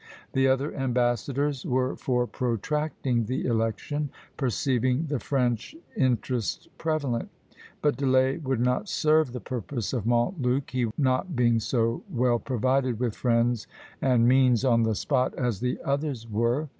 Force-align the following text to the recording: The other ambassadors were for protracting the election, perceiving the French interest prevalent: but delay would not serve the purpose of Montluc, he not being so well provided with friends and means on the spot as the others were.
The 0.33 0.47
other 0.47 0.73
ambassadors 0.75 1.63
were 1.63 1.95
for 1.95 2.25
protracting 2.25 3.25
the 3.25 3.45
election, 3.45 4.09
perceiving 4.35 5.05
the 5.05 5.19
French 5.19 5.75
interest 5.95 6.67
prevalent: 6.79 7.29
but 7.83 7.97
delay 7.97 8.37
would 8.39 8.59
not 8.59 8.89
serve 8.89 9.31
the 9.31 9.39
purpose 9.39 9.93
of 9.93 10.07
Montluc, 10.07 10.71
he 10.71 10.87
not 10.97 11.35
being 11.35 11.59
so 11.59 12.01
well 12.09 12.39
provided 12.39 12.99
with 12.99 13.15
friends 13.15 13.67
and 14.01 14.27
means 14.27 14.65
on 14.65 14.81
the 14.81 14.95
spot 14.95 15.35
as 15.35 15.59
the 15.59 15.77
others 15.85 16.27
were. 16.27 16.67